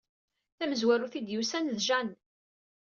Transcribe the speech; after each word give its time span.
Tamezwarut 0.57 1.13
ay 1.17 1.23
d-yusan 1.27 1.65
d 1.73 1.77
Jane. 1.87 2.15